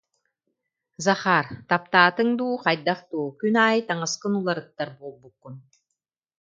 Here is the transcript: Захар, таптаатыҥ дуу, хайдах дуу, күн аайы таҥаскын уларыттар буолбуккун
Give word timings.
Захар, 1.05 1.45
таптаатыҥ 1.69 2.29
дуу, 2.39 2.55
хайдах 2.63 2.99
дуу, 3.11 3.27
күн 3.39 3.55
аайы 3.65 3.81
таҥаскын 3.87 4.33
уларыттар 4.39 4.89
буолбуккун 4.99 5.55